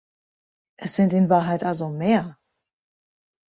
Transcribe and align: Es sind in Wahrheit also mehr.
Es 0.77 0.95
sind 0.95 1.13
in 1.13 1.29
Wahrheit 1.29 1.63
also 1.63 1.89
mehr. 1.89 2.39